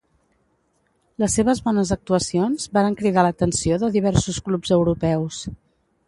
[1.23, 5.43] Les seves bones actuacions varen cridar l'atenció de diversos clubs europeus.